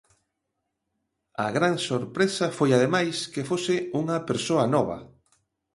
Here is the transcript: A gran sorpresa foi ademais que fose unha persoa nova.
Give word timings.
A 1.45 1.47
gran 1.57 1.75
sorpresa 1.89 2.45
foi 2.57 2.69
ademais 2.73 3.17
que 3.33 3.47
fose 3.49 3.75
unha 4.01 4.17
persoa 4.29 4.65
nova. 4.75 4.97